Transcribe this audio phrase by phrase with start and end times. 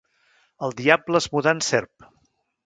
[0.67, 2.09] El diable es mudà en serp.